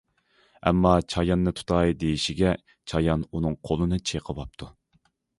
ئەمما 0.69 0.93
چاياننى 1.13 1.51
تۇتاي 1.59 1.93
دېيىشىگە 2.03 2.53
چايان 2.93 3.25
ئۇنىڭ 3.35 3.57
قولىنى 3.69 3.99
چېقىۋاپتۇ. 4.13 4.71